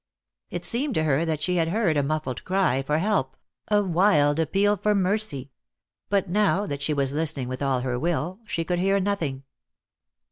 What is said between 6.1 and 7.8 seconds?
now that she was listening with